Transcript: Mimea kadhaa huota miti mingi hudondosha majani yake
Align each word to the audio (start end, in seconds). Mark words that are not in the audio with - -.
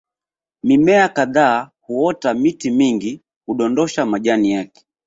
Mimea 0.63 1.09
kadhaa 1.09 1.71
huota 1.81 2.33
miti 2.33 2.71
mingi 2.71 3.21
hudondosha 3.45 4.05
majani 4.05 4.51
yake 4.51 4.85